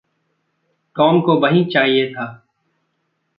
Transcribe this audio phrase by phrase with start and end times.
[0.95, 2.47] Tom को वहीं चाहिए था।